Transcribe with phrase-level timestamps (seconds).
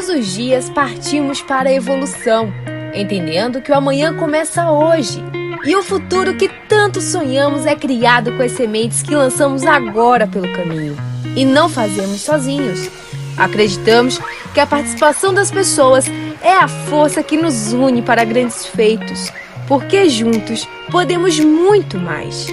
[0.00, 2.50] Todos os dias partimos para a evolução,
[2.94, 5.22] entendendo que o amanhã começa hoje.
[5.62, 10.50] E o futuro que tanto sonhamos é criado com as sementes que lançamos agora pelo
[10.54, 10.96] caminho.
[11.36, 12.88] E não fazemos sozinhos.
[13.36, 14.18] Acreditamos
[14.54, 16.06] que a participação das pessoas
[16.40, 19.30] é a força que nos une para grandes feitos,
[19.68, 22.46] porque juntos podemos muito mais.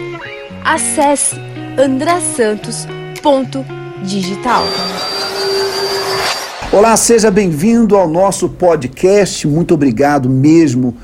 [0.66, 1.38] Acesse
[1.80, 4.66] andrasantos.digital.
[6.70, 9.48] Olá, seja bem-vindo ao nosso podcast.
[9.48, 10.98] Muito obrigado mesmo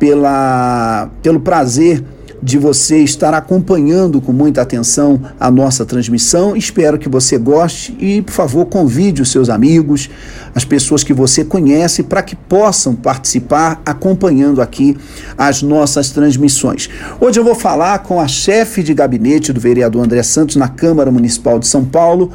[0.00, 2.04] pela, pelo prazer
[2.42, 6.56] de você estar acompanhando com muita atenção a nossa transmissão.
[6.56, 10.10] Espero que você goste e, por favor, convide os seus amigos,
[10.52, 14.98] as pessoas que você conhece, para que possam participar acompanhando aqui
[15.38, 16.90] as nossas transmissões.
[17.20, 21.12] Hoje eu vou falar com a chefe de gabinete do vereador André Santos na Câmara
[21.12, 22.32] Municipal de São Paulo.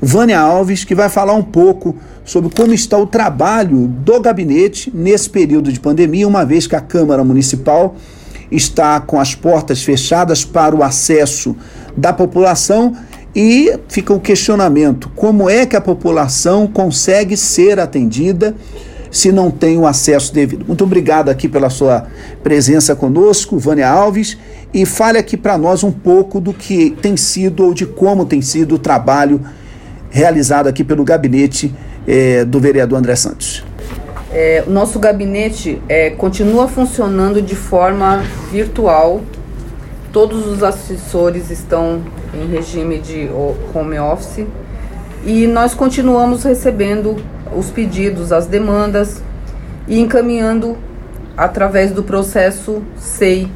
[0.00, 5.30] Vânia Alves, que vai falar um pouco sobre como está o trabalho do gabinete nesse
[5.30, 7.96] período de pandemia, uma vez que a Câmara Municipal
[8.50, 11.56] está com as portas fechadas para o acesso
[11.96, 12.94] da população
[13.34, 18.54] e fica o questionamento: como é que a população consegue ser atendida
[19.10, 20.66] se não tem o acesso devido?
[20.66, 22.06] Muito obrigado aqui pela sua
[22.42, 24.36] presença conosco, Vânia Alves,
[24.74, 28.42] e fale aqui para nós um pouco do que tem sido ou de como tem
[28.42, 29.40] sido o trabalho
[30.16, 31.74] realizado aqui pelo gabinete
[32.08, 33.62] é, do vereador André Santos.
[34.32, 39.20] É, o nosso gabinete é, continua funcionando de forma virtual.
[40.14, 43.28] Todos os assessores estão em regime de
[43.74, 44.46] home office
[45.22, 47.16] e nós continuamos recebendo
[47.54, 49.22] os pedidos, as demandas
[49.86, 50.78] e encaminhando
[51.36, 53.50] através do processo SEI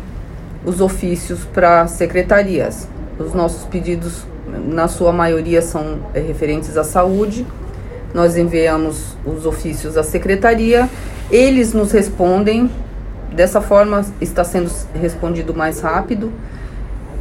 [0.63, 2.87] os ofícios para secretarias.
[3.19, 4.27] Os nossos pedidos
[4.59, 7.47] na sua maioria são é, referentes à saúde.
[8.13, 10.89] Nós enviamos os ofícios à secretaria,
[11.31, 12.71] eles nos respondem.
[13.33, 14.69] Dessa forma está sendo
[15.01, 16.33] respondido mais rápido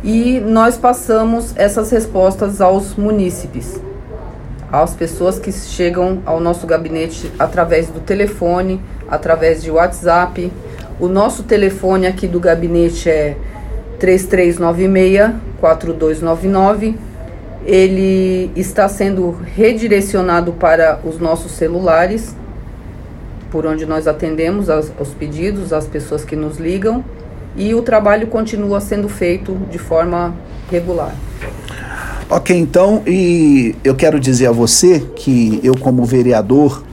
[0.03, 3.79] e nós passamos essas respostas aos munícipes,
[4.72, 10.51] às pessoas que chegam ao nosso gabinete através do telefone, através de WhatsApp.
[11.00, 13.38] O nosso telefone aqui do gabinete é
[14.00, 17.09] 3396 4299
[17.66, 22.36] ele está sendo redirecionado para os nossos celulares,
[23.52, 27.03] por onde nós atendemos aos, aos pedidos, às pessoas que nos ligam,
[27.56, 30.34] e o trabalho continua sendo feito de forma
[30.72, 31.14] regular.
[32.30, 36.84] Ok, então, e eu quero dizer a você que eu, como vereador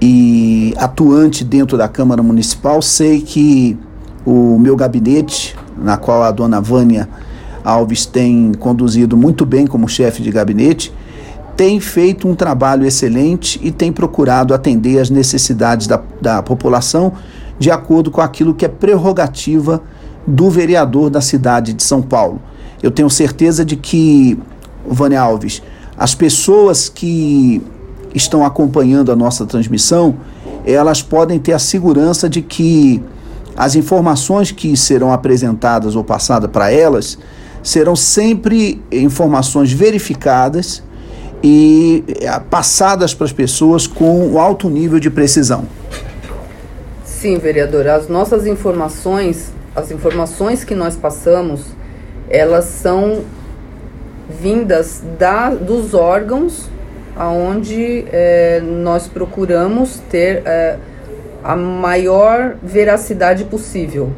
[0.00, 3.76] e atuante dentro da Câmara Municipal, sei que
[4.24, 7.08] o meu gabinete, na qual a dona Vânia
[7.64, 10.92] Alves tem conduzido muito bem como chefe de gabinete,
[11.56, 17.12] tem feito um trabalho excelente e tem procurado atender as necessidades da, da população
[17.58, 19.82] de acordo com aquilo que é prerrogativa
[20.26, 22.40] do vereador da cidade de São Paulo.
[22.82, 24.38] Eu tenho certeza de que,
[24.88, 25.62] Vânia Alves,
[25.98, 27.62] as pessoas que
[28.14, 30.16] estão acompanhando a nossa transmissão,
[30.64, 33.02] elas podem ter a segurança de que
[33.56, 37.18] as informações que serão apresentadas ou passadas para elas
[37.62, 40.82] serão sempre informações verificadas
[41.42, 45.66] e eh, passadas para as pessoas com alto nível de precisão.
[47.04, 51.62] Sim, vereador, as nossas informações, as informações que nós passamos,
[52.28, 53.22] elas são
[54.28, 56.68] vindas da, dos órgãos
[57.16, 60.78] aonde é, nós procuramos ter é,
[61.42, 64.12] a maior veracidade possível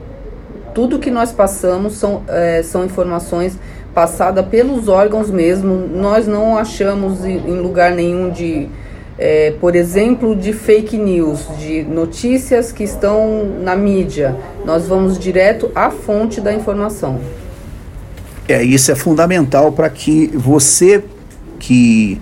[0.75, 3.59] tudo que nós passamos são, é, são informações
[3.95, 5.87] passadas pelos órgãos mesmo.
[5.89, 8.69] Nós não achamos em lugar nenhum de,
[9.19, 14.37] é, por exemplo, de fake news, de notícias que estão na mídia.
[14.65, 17.21] Nós vamos direto à fonte da informação.
[18.49, 21.03] É, isso é fundamental para que você
[21.59, 22.21] que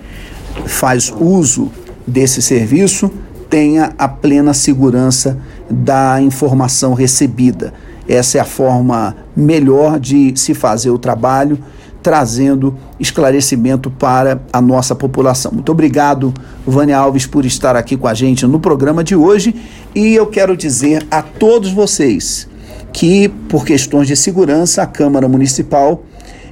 [0.66, 1.70] faz uso
[2.06, 3.10] desse serviço
[3.48, 5.38] tenha a plena segurança
[5.68, 7.72] da informação recebida.
[8.10, 11.56] Essa é a forma melhor de se fazer o trabalho,
[12.02, 15.52] trazendo esclarecimento para a nossa população.
[15.52, 16.34] Muito obrigado,
[16.66, 19.54] Vânia Alves, por estar aqui com a gente no programa de hoje.
[19.94, 22.48] E eu quero dizer a todos vocês
[22.92, 26.02] que, por questões de segurança, a Câmara Municipal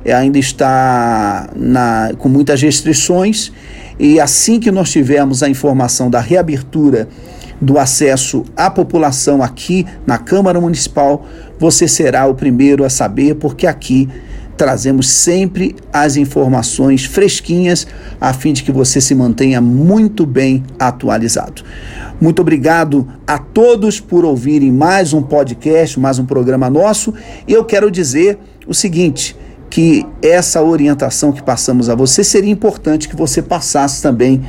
[0.06, 3.50] ainda está na, com muitas restrições.
[3.98, 7.08] E assim que nós tivermos a informação da reabertura
[7.60, 11.24] do acesso à população aqui na Câmara Municipal,
[11.58, 14.08] você será o primeiro a saber, porque aqui
[14.56, 17.86] trazemos sempre as informações fresquinhas
[18.20, 21.62] a fim de que você se mantenha muito bem atualizado.
[22.20, 27.14] Muito obrigado a todos por ouvirem mais um podcast, mais um programa nosso.
[27.46, 29.36] Eu quero dizer o seguinte:
[29.70, 34.42] que essa orientação que passamos a você seria importante que você passasse também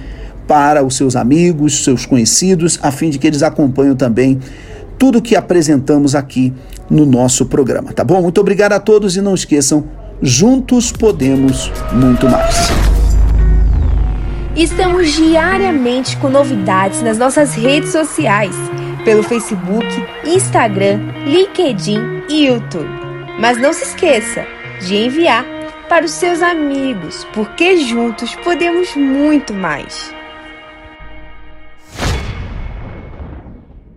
[0.50, 4.40] para os seus amigos, seus conhecidos, a fim de que eles acompanhem também
[4.98, 6.52] tudo que apresentamos aqui
[6.90, 8.20] no nosso programa, tá bom?
[8.20, 9.86] Muito obrigado a todos e não esqueçam,
[10.24, 12.56] juntos podemos muito mais.
[14.56, 18.56] Estamos diariamente com novidades nas nossas redes sociais,
[19.06, 19.86] pelo Facebook,
[20.26, 22.90] Instagram, LinkedIn e YouTube.
[23.40, 24.44] Mas não se esqueça
[24.82, 25.46] de enviar
[25.88, 30.19] para os seus amigos, porque juntos podemos muito mais.